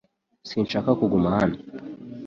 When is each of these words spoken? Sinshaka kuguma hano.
Sinshaka 0.49 0.91
kuguma 0.99 1.29
hano. 1.37 1.55